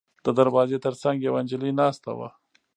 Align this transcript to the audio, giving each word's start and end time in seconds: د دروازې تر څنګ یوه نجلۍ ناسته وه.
د 0.25 0.27
دروازې 0.39 0.77
تر 0.85 0.93
څنګ 1.01 1.17
یوه 1.27 1.39
نجلۍ 1.45 1.71
ناسته 1.81 2.11
وه. 2.17 2.29